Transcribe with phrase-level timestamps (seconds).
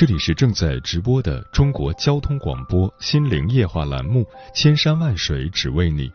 [0.00, 4.22] 这里是正在直播的中国交通广播心灵夜话栏目
[4.54, 6.08] 《千山万水只为你》，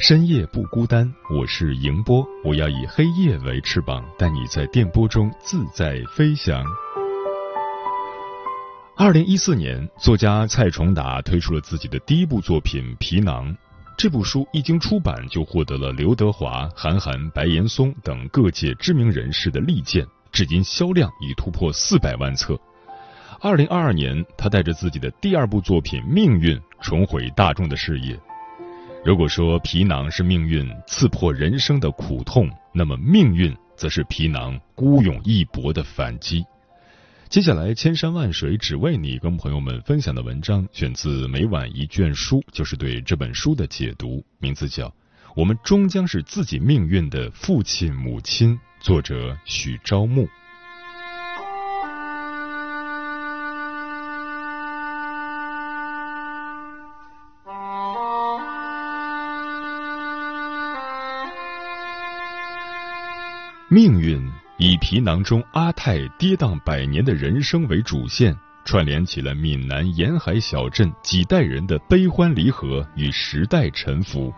[0.00, 6.64] 深夜不孤单，我是迎波，我要以黑夜为翅膀，带你在电波中自在飞翔。
[8.96, 13.48] 二零一四年，作家蔡崇达推出了自己的第一部作品《皮囊》，
[13.96, 20.04] 这部书一经出版就获得了刘德华、韩寒、白岩松等各界知名人士的力荐。
[20.32, 22.58] 至今销量已突破四百万册。
[23.42, 28.14] 二零二二年，他带着自己的第二部作品《命运》重回大众的视野。
[29.02, 36.44] 如果说皮囊是命运刺破人生的苦痛，那么命运则是皮囊孤勇一搏的反击。
[37.30, 44.88] 接下来，千山万水只为你，跟朋友们分享的文章选自《每晚一卷书》，就是对这本书的解读，名字叫
[45.34, 48.54] 《我们终将是自己命运的父亲母亲》。
[48.82, 50.28] 作者许朝暮。
[63.72, 64.20] 命运
[64.58, 74.34] 以皮囊中阿泰跌宕百年的人生为主线，串联起了闽南沿海小镇几代人的悲欢离合与时代沉浮。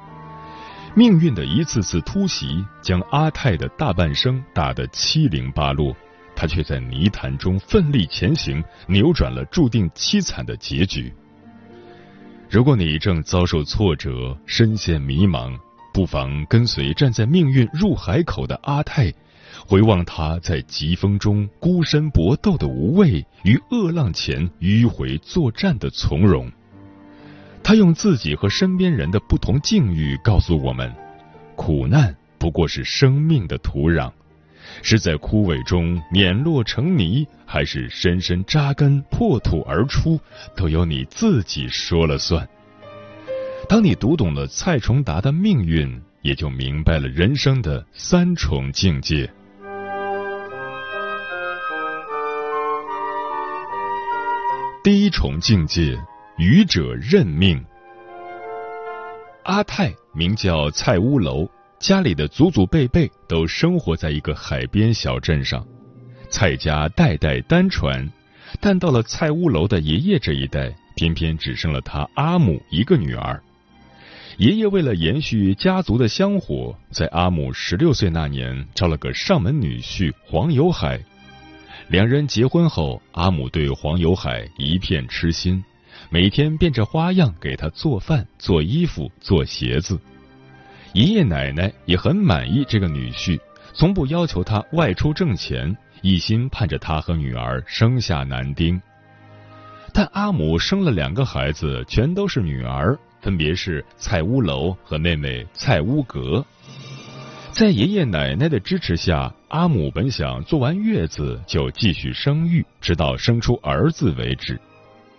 [0.94, 5.96] 命运的一次次突袭，将阿泰的大半生打得七零八落，
[6.36, 11.10] 他却在泥潭中奋力前行，扭转了注定凄惨的结局。
[12.50, 15.58] 如果你正遭受挫折，深陷迷茫，
[15.92, 19.12] 不妨跟随站在命运入海口的阿泰，
[19.66, 26.50] 回望他在疾风中孤身搏斗的无畏，与恶浪前迂回作战的从容。
[27.62, 30.92] 他用自己和身边人的不同境遇告诉我们：
[31.54, 34.10] 苦难不过是生命的土壤，
[34.82, 40.18] 是在枯萎中碾落成泥，还是深深扎根破土而出，
[40.56, 42.48] 都由你自己说了算。
[43.72, 49.26] 当你读懂了蔡崇达的命运，也就明白了人生的三重境界。
[54.84, 55.98] 第一重境界。
[56.36, 57.64] 愚者认命。
[59.44, 65.66] 阿泰名叫蔡乌楼，家里的祖祖辈辈都生活在一个海边小镇上。
[66.28, 68.06] 蔡家代代单传，
[68.60, 73.42] 但到了蔡乌楼的爷爷这一代，偏偏只剩了他阿母一个女儿。
[74.38, 81.00] 爷爷为了延续家族的香火，在阿母十六岁那年招了个上门女婿黄有海。
[81.88, 85.62] 两人结婚后，阿母对黄有海一片痴心。
[86.08, 89.98] 每天变着花样给他做饭、做衣服、做鞋子。
[90.94, 93.38] 爷爷奶奶也很满意这个女婿，
[93.72, 98.80] 从不要求他外出挣钱，一心盼着他和女儿生下男丁。
[99.92, 106.44] 但阿母生了两个孩子，全都是女儿，分别是蔡乌楼和妹妹蔡乌阁。
[107.52, 114.60] 在爷爷奶奶的支持下，阿母本想做完月子就继续生育，直到生出儿子为止，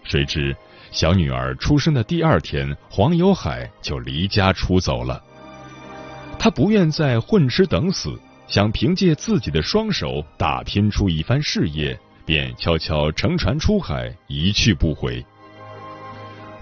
[0.03, 0.56] 谁知。
[0.92, 5.24] 小女儿出生的第二天，黄有海就离家出走了。
[6.38, 15.25] 他不愿再混吃等死，想凭借自己的双手打拼出一番事业，便悄悄乘船出海，一去不回。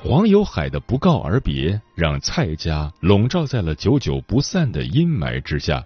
[0.04, 5.86] 黄有海的不告而别，让蔡家笼罩在了久久不散的阴霾之下。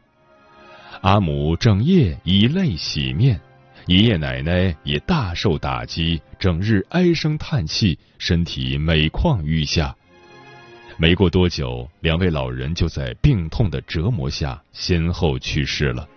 [1.02, 3.38] 阿母整夜以泪洗面。
[3.88, 9.94] 爷爷奶奶也大受打击，整日唉声叹气，身体每况愈下。
[10.96, 16.08] 没过多久，两位老人就在病痛的折磨下先后去世了。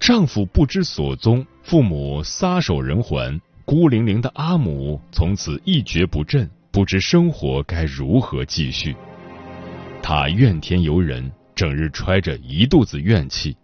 [0.00, 8.94] 丈夫不知所踪，父母撒手人寰，孤零零的阿母从此一蹶不振，不知生活该如何继续。
[10.02, 13.56] 他怨天尤人，整日揣着一肚子怨气，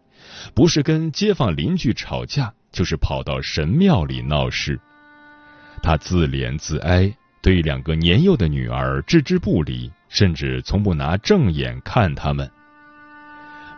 [0.54, 4.80] 不是跟街坊邻居吵架，就是跑到神庙里闹事。
[5.82, 12.50] 他自怜自哀，对两个年幼的女儿置之不理，甚至从不拿正眼看他们。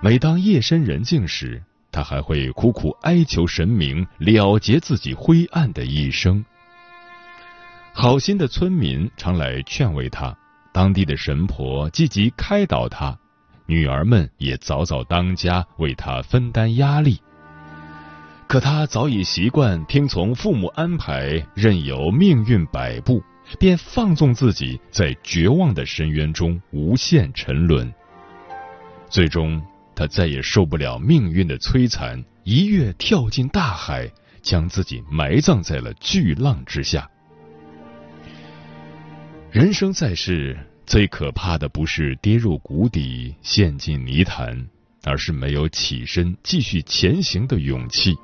[0.00, 1.60] 每当夜深人静时，
[1.92, 6.44] 他还会苦苦哀求神明了结自己灰暗的一生。
[7.92, 10.34] 好心的村民常来劝慰他。
[10.72, 13.14] 当地的神婆积极开导他，
[13.66, 17.20] 女儿们也早早当家为他分担压力。
[18.46, 23.22] 可他早已习惯听从父母安排，任由命运摆布，
[23.58, 27.92] 便放纵自己在绝望的深渊中无限沉沦。
[29.10, 29.62] 最终，
[29.94, 34.10] 他再也受不了命运的摧残，一跃跳进大海，
[34.42, 37.08] 将自己埋葬在了巨浪之下。
[39.50, 44.66] 人生在世，最可怕的不是跌入谷底、陷进泥潭，
[45.04, 48.16] 而是没有起身继续前行的勇气。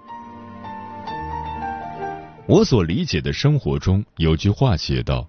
[2.46, 5.28] 我所理解的生活中有句话写道：“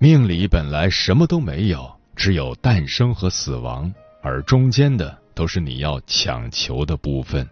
[0.00, 7.48] 命里本来什么都没有，只有诞生和死亡，而中间的都是你要强求的部分。”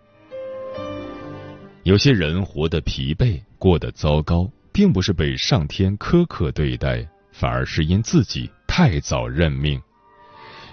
[1.84, 7.08] 有些人活得疲惫，过得糟糕，并不是被上天苛刻对待。
[7.30, 9.80] 反而是因自己太早认命，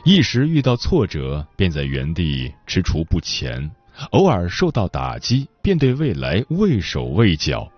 [0.04, 3.70] 一时遇到挫折便在原地踟蹰不前，
[4.10, 7.72] 偶尔受到打击便对未来畏手畏脚。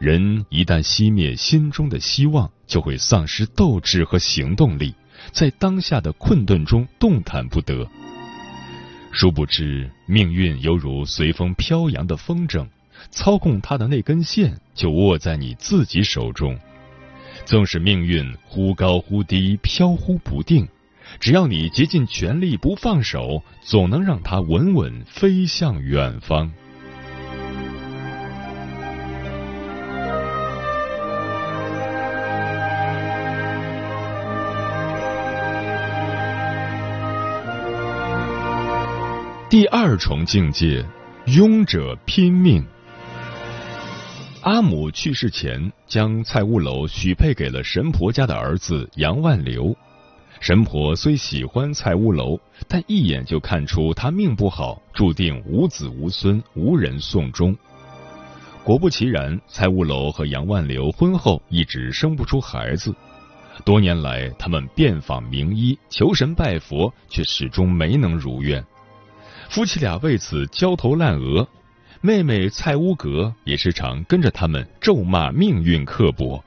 [0.00, 4.92] 人一旦熄灭心中的希望，就会丧失斗志和行动力，
[5.32, 7.86] 在当下的困顿中动弹不得。
[9.12, 12.66] 殊不知，命运犹如随风飘扬的风筝，
[13.10, 16.58] 操控它的那根线就握在你自己手中。
[17.44, 20.68] 纵使命运忽高忽低、飘忽不定，
[21.20, 26.52] 只要你竭尽全力不放手，总能让它稳稳飞向远方。
[39.48, 40.84] 第二重境界，
[41.26, 42.66] 庸者拼命。
[44.42, 49.72] 阿母去世前，将蔡屋楼许配给了神婆家的儿子杨万流。
[50.40, 57.56] 神婆虽喜欢蔡屋楼，但一眼就看出他命不好，注定无子无孙，无人送终。
[58.64, 62.92] 果不其然，蔡屋楼和杨万流婚后一直生不出孩子。
[63.64, 68.62] 多年来，他们遍访名医，求神拜佛，却始终没能如愿。
[69.48, 71.46] 夫妻俩为此焦头烂额。
[72.02, 76.44] 妹妹蔡乌格也时常跟着他们咒骂命运刻薄，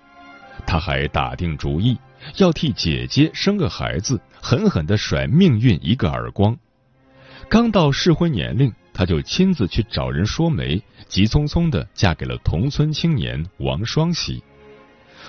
[0.65, 1.97] 他还打定主意
[2.37, 6.55] 要替姐姐生个孩子，狠狠的甩命运一个耳光。
[7.49, 14.41] 刚到适婚年龄，他就亲自去找人说媒，急匆匆的嫁给了同村青年王双喜。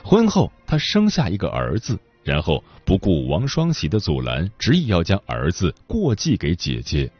[0.05, 7.11] 婚后，他生下一个儿子，然后不顾王双喜的阻拦，执意要将儿子过继给姐姐。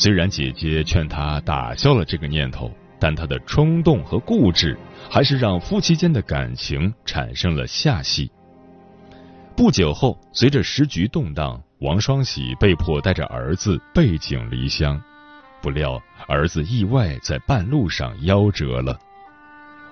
[0.00, 4.74] 虽然姐姐劝他打消了这个念头，但他的冲动和固执
[5.10, 8.32] 还是让夫妻间的感情产生了下戏。
[9.54, 14.98] 不久后，随着时局动荡，王双喜被迫带着儿子背井离乡。
[15.60, 18.98] 不料儿子意外在半路上夭折了。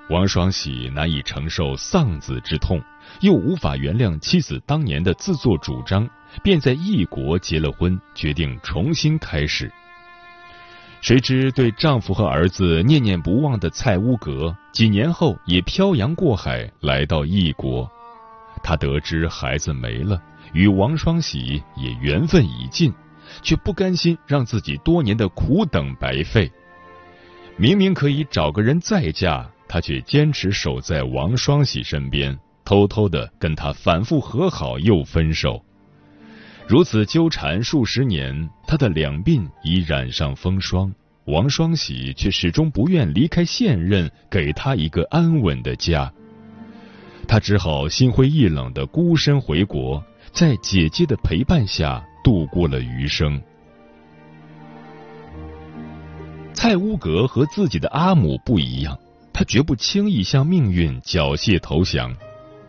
[0.08, 2.82] 王双喜难以承受丧子之痛，
[3.20, 6.08] 又无法原谅妻子当年的自作主张，
[6.42, 9.70] 便在异国结了婚，决定重新开始。
[11.00, 17.88] 谁知对丈夫和儿子念念不忘的蔡乌格，几年后也漂洋过海来到异国。
[18.62, 20.20] 他得知孩子没了，
[20.52, 22.92] 与王双喜也缘分已尽，
[23.42, 26.50] 却不甘心让自己多年的苦等白费。
[27.56, 35.64] 明明可以找个人再嫁，他却坚持守在王双喜身边，偷偷的跟他反复和好又分手。
[36.68, 40.92] 如此纠缠数十年，他的两鬓已染上风霜。
[41.24, 46.12] 王双喜却始终不愿离开现任，给他一个安稳的家。
[47.26, 53.40] 他只好心灰意冷的孤身回国，在姐姐的陪伴下度过了余生。
[56.52, 58.98] 蔡乌格和自己的阿母不一样，
[59.32, 62.14] 他绝不轻易向命运缴械投降。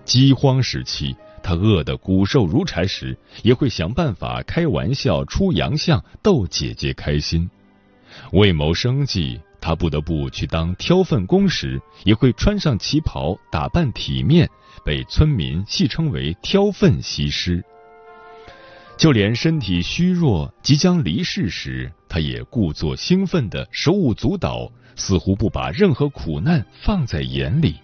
[0.06, 1.14] 饥荒时期。
[1.42, 7.50] 他饿得骨瘦如柴时，也会想办法开玩笑、出洋相，逗姐姐开心。
[8.34, 14.50] 为谋生计，他不得不去当挑粪工时，也会穿上旗袍，打扮体面，
[14.84, 17.64] 被村民戏称为“挑粪西施”。
[18.98, 27.76] 就连身体虚弱、即将离世时，他也故作兴奋的手舞足蹈，似乎不把任何苦难放在眼里。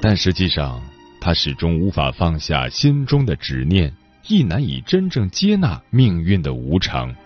[0.00, 0.80] 但实际上，
[1.24, 3.90] 他始终无法放下心中的执念，
[4.28, 7.16] 亦难以真正接纳命运的无常。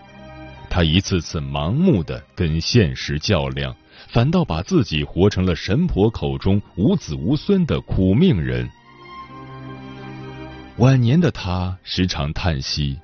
[0.69, 3.75] 他一次次盲目的跟现实较量，
[4.07, 8.69] 反倒把自己活成了神婆口中无子无孙的苦命人。
[10.77, 12.97] 晚年的他时常叹息：“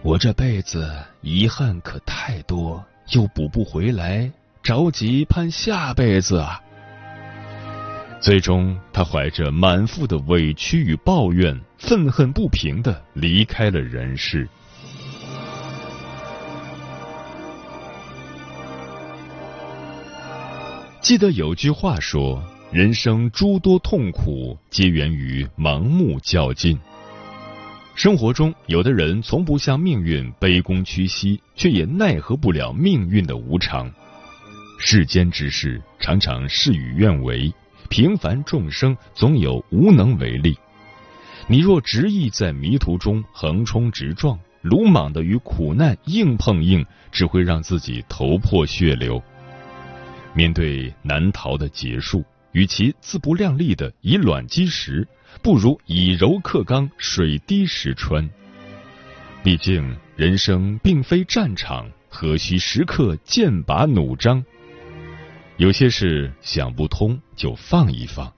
[0.00, 6.58] 我这辈子遗憾可太多，又补不回来，着急盼下辈子啊！”
[8.24, 14.48] 最终，他怀着满腹的委屈与抱怨，愤恨不平的离开了人世。
[21.02, 22.42] 记得有句话说。
[22.72, 26.76] 人生诸多痛苦，皆源于盲目较劲。
[27.94, 33.92] 生活中，有的人从不向命运卑躬屈膝，却也奈何不了命运的无常。
[34.80, 37.52] 世间之事常常事与愿违，
[37.88, 40.58] 平凡众生总有无能为力。
[41.46, 49.22] 你若执意在迷途中横冲直撞，鲁莽的与苦难硬碰硬，只会让自己头破血流。
[50.32, 52.24] 面对难逃的结束。
[52.52, 55.08] 与其自不量力的以卵击石，
[55.42, 58.30] 不如以柔克刚，水滴石穿。
[59.42, 64.44] 毕竟人生并非战场，何须时刻剑拔弩张？
[65.56, 68.32] 有些事想不通就放一放，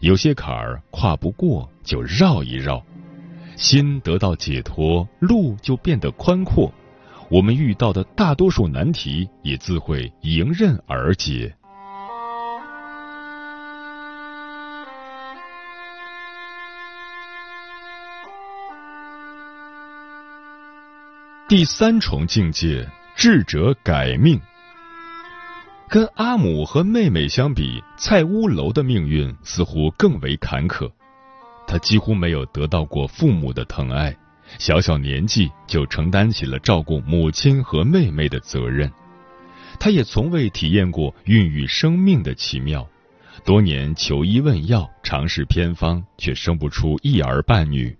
[0.00, 2.80] 有些坎儿跨不过就绕一绕，
[3.56, 6.72] 心得到解脱，路就变得宽阔。
[7.28, 11.52] 我们遇到的大多数难题也自会迎刃而解。
[21.48, 24.40] 第三重境界，智者改命。
[25.90, 30.88] 跟阿母和妹妹相比，蔡屋楼的命运似乎更为坎坷。
[31.66, 34.16] 他几乎没有得到过父母的疼爱，
[34.56, 38.88] 小小年纪就承担起了照顾母亲和妹妹的责任。
[39.80, 42.88] 他也从未体验过孕育生命的奇妙，
[43.44, 47.96] 多年求医问药，尝试偏方，却生不出一儿半女。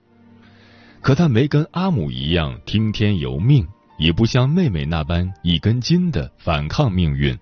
[1.01, 3.67] 可他没跟阿母一样听天由命，
[3.99, 7.37] 也不像妹妹那般一根筋的反抗命运，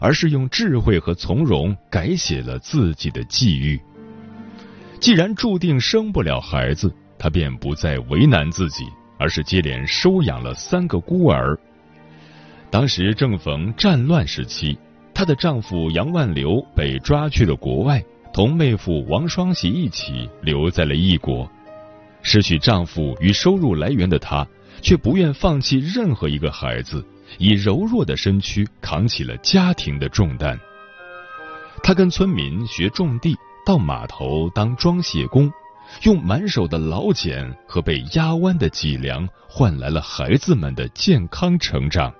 [0.00, 3.80] 而是用智慧和从容改写了自己的际遇。
[5.00, 8.84] 既然注定生不了孩子，她便不再为难自己，
[9.18, 11.58] 而是接连收养了三个孤儿。
[12.70, 14.76] 当时正逢战乱时期，
[15.14, 18.02] 她的丈夫杨万流被抓去了国外，
[18.32, 21.50] 同妹夫王双喜一起留在了异国。
[22.22, 24.46] 失去丈夫与收入来源的她，
[24.82, 27.04] 却不愿放弃任何一个孩子，
[27.36, 30.58] 以柔弱的身躯扛起了家庭的重担。
[31.82, 35.52] 他跟村民学种地，到码头当装卸工，
[36.02, 42.12] 用满手的老茧和被压弯的脊梁，换来了孩子们的健康成长。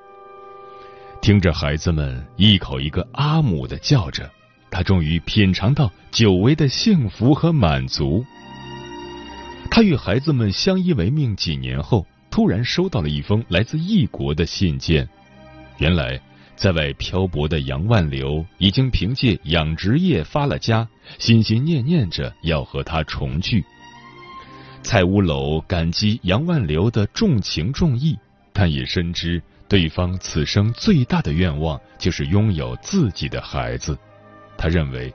[1.20, 4.30] 听着孩子们一口一个阿母的叫着，
[4.70, 8.24] 他终于品尝到久违的幸福和满足。
[9.70, 12.06] 他与孩子们相依为命几年后，
[12.38, 15.08] 突然收到了一封来自异国的信件。
[15.78, 16.20] 原来，
[16.54, 20.86] 在外漂泊的杨万流已经凭借养殖业发了家，
[21.18, 23.64] 心心念念着要和他重聚。
[24.84, 28.16] 蔡屋楼感激杨万流的重情重义，
[28.52, 33.98] 但也深知对方此生最大的愿望就是拥有自己的孩子。
[34.56, 35.12] 他认为。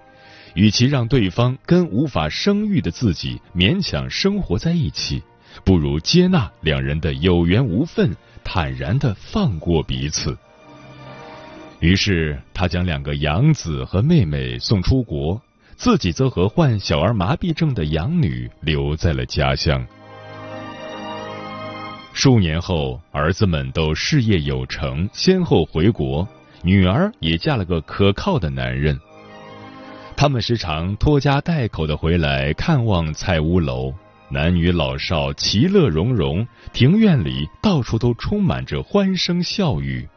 [0.55, 5.23] 与其让对方跟无法生育的自己勉强生活在一起，
[5.63, 10.37] 不如接纳两人的有缘无分，坦然的放过彼此。
[11.79, 15.41] 于是，他将两个养子和妹妹送出国，
[15.75, 19.85] 自己则和患小儿麻痹症的养女留在了家乡。
[22.13, 26.27] 数年后，儿子们都事业有成，先后回国，
[26.61, 28.97] 女儿也嫁了个可靠的男人。
[30.15, 33.91] 他们时常拖家带口的回来看望蔡屋楼，
[34.33, 40.09] 男女老少其乐融融，庭院里到处都充满着欢声笑语。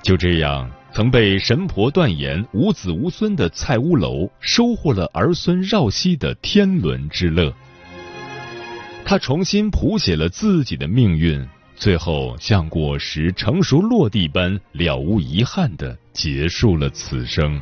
[0.00, 7.52] 就这样，曾被神婆断言无子无孙的蔡屋楼，收获了儿孙绕膝的天伦之乐。
[9.04, 17.60] 他重新谱写了自己的命运，最后像果实成熟落地般了无遗憾的结束了此生。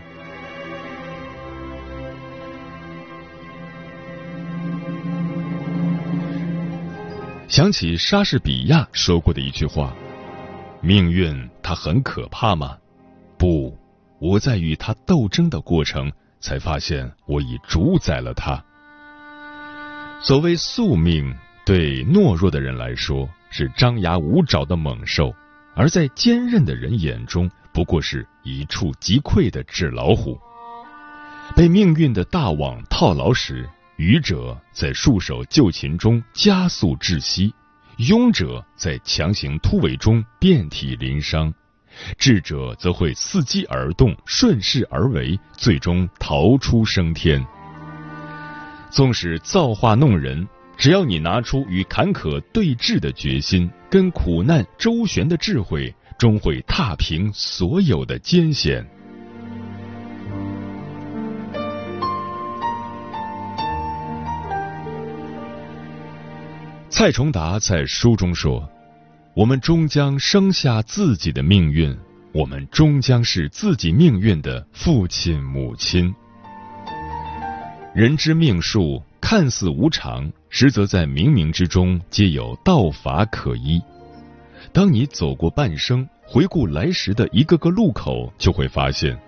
[7.52, 9.94] 想起莎士比亚说过的一句话
[10.80, 12.78] ：“命运它很可怕吗？
[13.37, 13.76] 不，
[14.18, 18.64] 我在与它斗争的过程，才发现我已主宰了它。
[20.23, 21.30] 所谓宿命，
[21.66, 25.30] 对懦弱的人来说。”是张牙舞爪的猛兽，
[25.76, 30.40] 而在坚韧的人眼中，不过是一触即溃的纸老虎。
[31.54, 37.55] 被命运的大网套牢时，愚者在束手就擒中加速窒息，
[37.99, 41.53] 庸者在强行突围中遍体鳞伤，
[42.19, 47.45] 智者则会伺机而动，顺势而为，最终逃出升天。
[48.91, 50.49] 纵使造化弄人。
[50.79, 58.85] 只要你拿出与坎坷对峙的决心，跟苦难周旋的智慧，终会踏平所有的艰险。
[67.02, 68.71] 蔡崇达在书中说
[69.35, 71.92] ：“我们终将生下自己的命运，
[72.32, 76.14] 我们终将是自己命运的父亲母亲。
[77.92, 83.82] 人之命数。”看似无常，实则在冥冥之中皆有道法可依。
[84.73, 89.18] 当你走过半生，回顾来时的一个个路口，就会发现，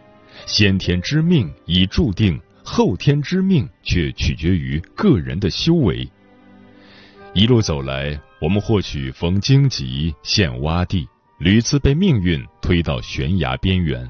[0.47, 6.09] 先天之命已注定，后天之命却取决于个人的修为。
[7.37, 11.09] 一路走来，我们或许逢荆棘，陷洼地，
[11.41, 14.09] 屡次被命运推到悬崖边缘。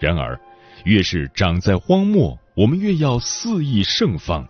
[0.00, 0.36] 然而，
[0.84, 4.44] 越是长在荒漠，我们越要肆意盛放。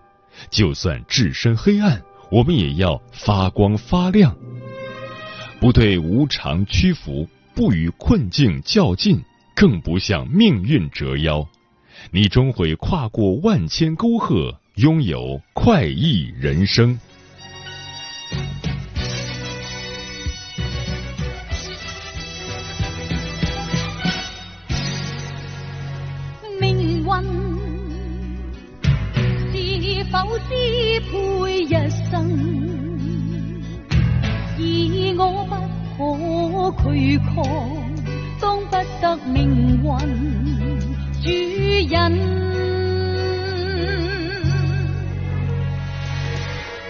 [0.48, 4.34] 就算置身黑暗，我们也要发光发亮。
[5.60, 9.22] 不对无常屈服，不与困境较劲，
[9.54, 11.46] 更不向命运折腰，
[12.10, 16.98] 你终会跨过万千沟壑，拥有快意人生。
[35.16, 35.46] 我
[35.96, 37.34] 不可拒抗，
[38.40, 39.84] 当不得命运
[41.22, 41.28] 主
[41.88, 41.94] 人，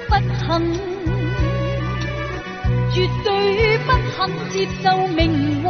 [0.08, 0.50] 不肯，
[2.92, 3.28] 绝对
[3.78, 4.18] 不肯
[4.50, 5.20] 接受命
[5.62, 5.64] 运，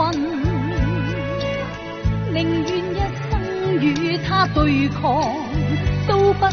[2.33, 2.97] 宁愿一
[3.31, 3.33] 生
[3.81, 3.85] 与
[4.19, 5.03] 他对抗。
[6.07, 6.45] 都不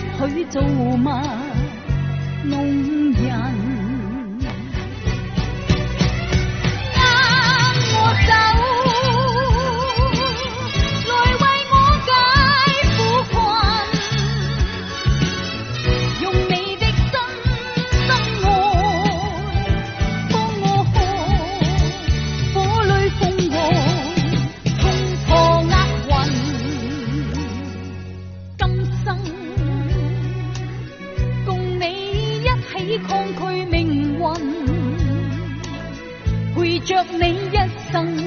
[36.85, 38.17] 着你一生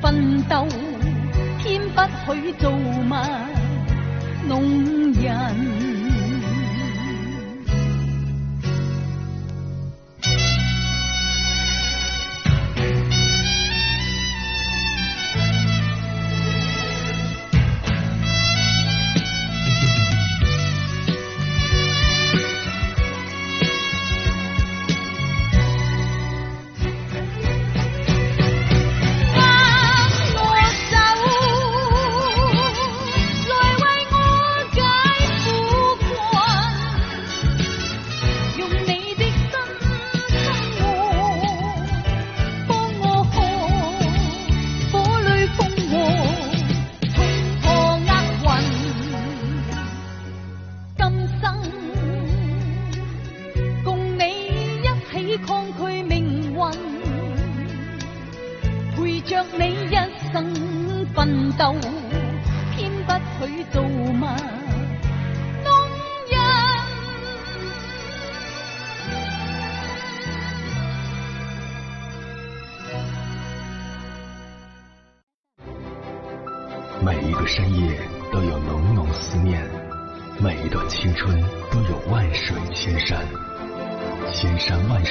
[0.00, 0.66] 奋斗，
[1.58, 2.00] 偏不
[2.32, 3.14] 许做物
[4.48, 4.62] 弄
[5.12, 5.95] 人。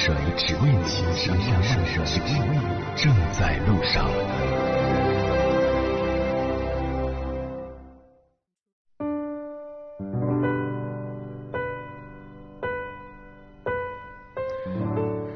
[0.06, 0.84] 山万水只为你，
[1.16, 2.60] 千山万水只为你，
[2.94, 4.08] 正在路上。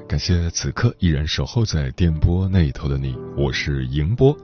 [0.06, 4.36] 感谢此刻依然守候在电波那头的你，我是迎波。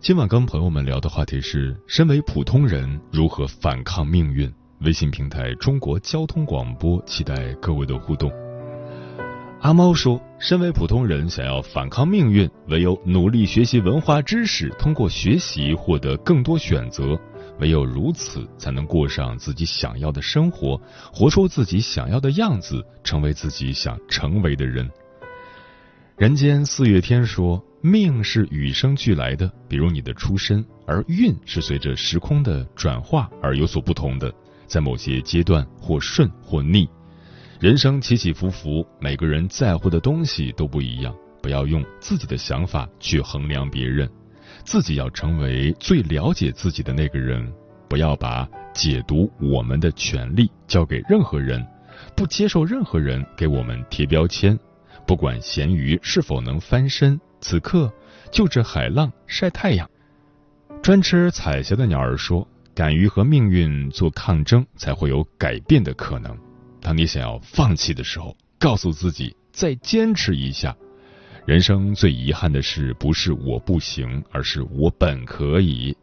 [0.00, 4.50] 今晚跟朋友们聊的话题是：身为普通人如何反抗命运？
[4.80, 8.32] 微信平台中国交通广播，期待各位的互动。
[9.64, 17.18] 阿猫说：“身为普通人，想要反抗命运，唯有努力学习文化知识，通过学习获得更多选择，
[17.60, 20.78] 唯有如此，才能过上自己想要的生活，
[21.10, 24.86] 活出自己想要的样子，成为自己想成为的人。”
[26.18, 34.30] 人间四月天说：“命是与生俱来的，比如你的出身；而运是随着时空的转化而有所不同的，
[34.66, 36.86] 在某些阶段或顺或逆。
[37.60, 41.14] 人生起起伏伏，每个人在乎的东西都不一样。
[41.40, 44.10] 不要用自己的想法去衡量别人，
[44.64, 47.52] 自己要成为最了解自己的那个人。
[47.88, 51.64] 不要把解读我们的权利交给任何人，
[52.16, 54.58] 不接受任何人给我们贴标签。”
[55.06, 57.92] 不管咸鱼是否能翻身，此刻
[58.32, 59.88] 就着海浪晒太阳。
[60.82, 66.34] 专吃彩霞的鸟儿说：“敢于和命运做抗争，才会有改变的可能。
[66.84, 70.76] 当你想要放弃的时候，告诉自己再坚持一下。
[71.46, 75.96] 人生最遗憾的事，不是我不行，而是我本可以。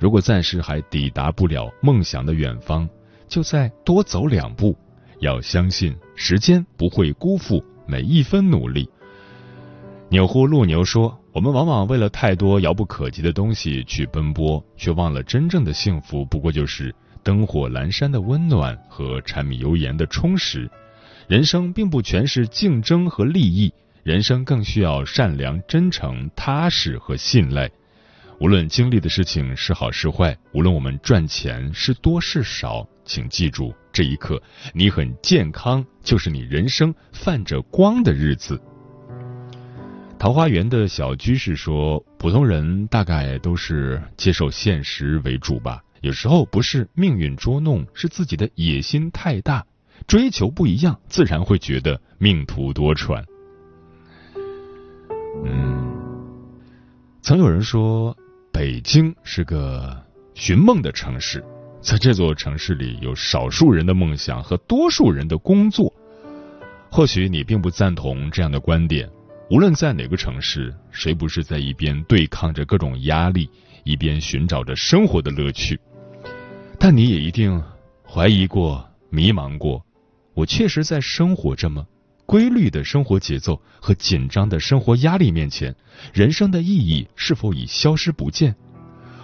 [0.00, 2.88] 如果暂时还抵达不了梦想的远方，
[3.28, 4.74] 就再多走两步。
[5.20, 8.88] 要相信时间不会辜负。”每一分努力。
[10.08, 20.70] 钮祜禄牛说：“我们往往为了太多遥不可及的东西去奔波，却忘了真正的幸福不过就是灯火阑珊的温暖和柴米油盐的充实。
[21.28, 27.70] 人生并不全是竞争和利益，人生更需要善良、真诚、踏实和信赖。
[28.38, 34.40] 无论经历的事情是好是坏，无论我们赚钱是多是少。”请记住，这一刻
[34.72, 38.60] 你很健康，就是你人生泛着光的日子。
[40.18, 49.64] 桃花源的小居士说：“普通人大概都是接受现实为主吧，有时候不是命运捉弄，是自己的野心太大，
[50.08, 53.24] 追求不一样，自然会觉得命途多舛。”
[55.46, 55.92] 嗯，
[57.22, 58.16] 曾有人说，
[58.52, 61.42] 北京是个寻梦的城市。
[61.80, 65.92] 在这座城市里，有少数人的梦想和多数人的工作。
[66.90, 69.08] 或许你并不赞同这样的观点。
[69.50, 73.48] 无论在哪个城市，谁不是在一边对抗着各种压力，
[73.84, 75.78] 一边寻找着生活的乐趣？
[76.84, 77.62] 但你也一定
[78.04, 79.86] 怀疑过、迷茫过：
[80.34, 81.86] 我确实在生活这么？
[82.26, 85.72] 规律的生活节奏和紧张的生活压力面前，
[86.12, 88.52] 人生的意义是否已消失不见？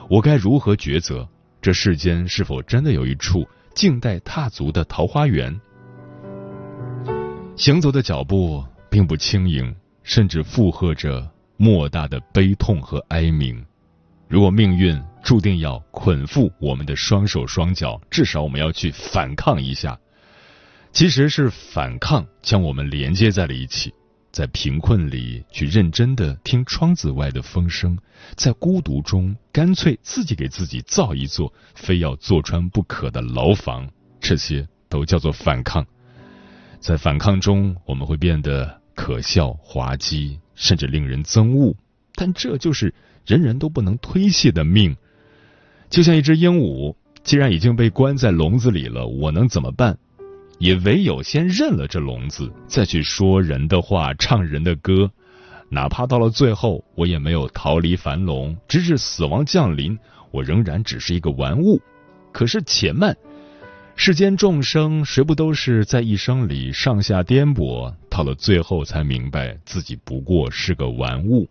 [0.09, 1.29] 我该如何抉择？
[1.61, 3.45] 这世间是否真的有一处
[3.75, 5.61] 静待踏足的桃花源？
[7.57, 13.61] 行走的脚步并不轻盈，甚至附和着莫大的悲痛和哀鸣。
[14.29, 19.99] 如果命运注定要捆缚我们的双手双脚，至少我们要去反抗一下。
[20.93, 23.93] 其实是反抗将我们连接在了一起。
[24.31, 27.99] 在贫困里去认真的听窗子外的风声，
[28.37, 35.85] 在孤独中干脆自己给自己造一座非要坐穿不可的牢房，这些都叫做反抗。
[36.79, 41.75] 在反抗中，我们会变得可笑、滑稽，甚至令人憎恶，
[42.21, 42.93] 但这就是
[43.25, 44.97] 人人都不能推卸的命。
[45.89, 49.97] 就像一只鹦鹉，既然已经被关在笼子里了，我能怎么办？
[50.59, 55.09] 也唯有先认了这笼子，再去说人的话，唱人的歌，
[55.69, 59.97] 哪怕到了最后，我也没有逃离樊笼，直至死亡降临，
[60.33, 61.81] 我仍然只是一个玩物。
[62.33, 63.17] 可是且慢，
[63.95, 71.49] 世间众生谁不都是在一生里上下颠簸，到了最后才明白自己不过是个玩物，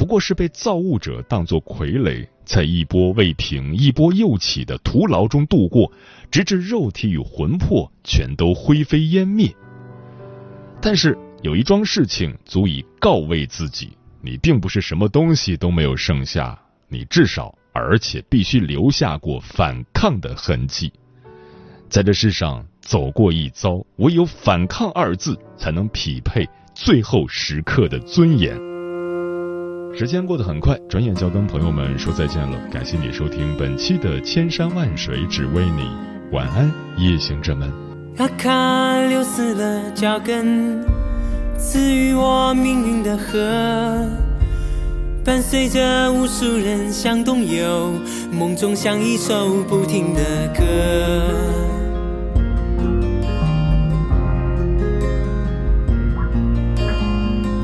[0.00, 2.26] 不过是被造物者当作傀儡。
[2.46, 5.92] 在一波未平、一波又起的徒劳中度过，
[6.30, 9.54] 直至肉体与魂魄全都灰飞烟灭。
[10.80, 13.90] 但是有一桩事情足以告慰自己：
[14.22, 16.58] 你并不是什么东西都没有剩下，
[16.88, 20.90] 你至少而且必须留下过反抗的痕迹。
[21.90, 28.69] 在这世上走过一遭，唯有反抗二字才能匹配最后时刻的尊严。
[29.92, 32.56] 时间过得很快，转眼就要跟朋友们说再见了。
[32.70, 35.82] 感谢你收听本期的《千山万水只为你》，
[36.32, 37.70] 晚安，夜行者们。
[38.16, 40.82] 阿卡流失了脚跟，
[41.58, 44.08] 赐予我命运的河，
[45.24, 47.92] 伴随着无数人向东游，
[48.32, 50.20] 梦中像一首不停的
[50.56, 51.79] 歌。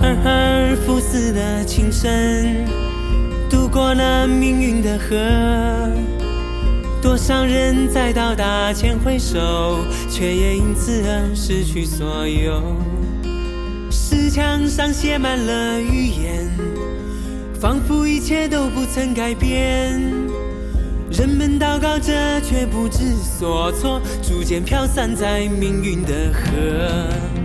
[0.07, 2.64] 而而浮死的情深，
[3.51, 5.16] 渡过了命运的河。
[7.03, 12.62] 多少人在到达前挥手，却也因此而失去所有。
[13.90, 16.49] 石墙上写满了预言，
[17.61, 20.01] 仿佛一切都不曾改变。
[21.11, 27.36] 人们祷告着，却不知所措，逐渐飘散在命运的河。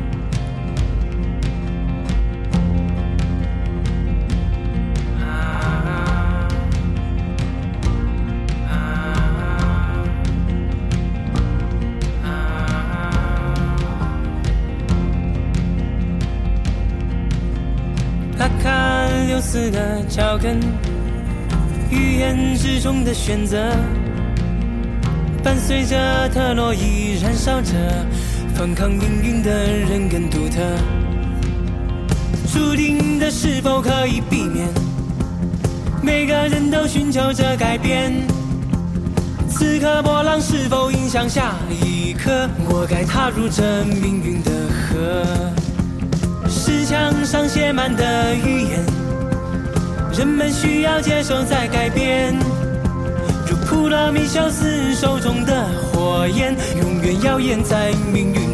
[20.11, 20.59] 脚跟，
[21.89, 23.71] 预言之中的选择，
[25.41, 27.71] 伴随着特洛伊燃烧着，
[28.53, 30.59] 反抗命运的人更独特。
[32.51, 34.67] 注定的是否可以避免？
[36.03, 38.11] 每个人都寻求着改变。
[39.47, 42.49] 此刻波浪是否影响下一刻？
[42.67, 45.23] 我该踏入这命运的河。
[46.49, 48.83] 石墙上写满的预言，
[50.13, 52.35] 人们需要接受再改变。
[53.49, 58.50] 如普罗米修斯手中的火焰，永远耀眼在命运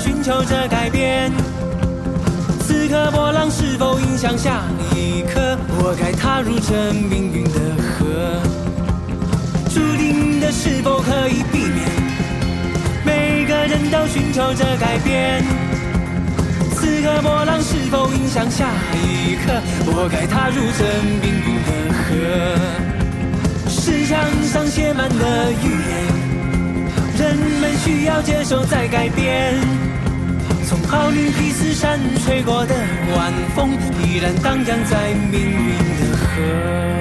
[0.00, 1.30] 寻求着改变。
[2.60, 4.62] 此刻波浪是否影响下
[4.96, 5.58] 一刻？
[5.78, 8.40] 我该踏入这命运的河。
[9.68, 11.86] 注定的是否可以避免？
[13.04, 15.44] 每个人都寻求着改变。
[16.72, 19.60] 此刻波浪是否影响下一刻？
[19.86, 20.84] 我该踏入这
[21.20, 22.08] 命运的河。
[23.68, 26.08] 石墙上写满了预言，
[27.18, 29.89] 人们需要接受再改变。
[30.90, 32.74] 从奥林匹斯山吹过的
[33.14, 33.70] 晚风，
[34.02, 36.99] 依然荡漾在命运的河。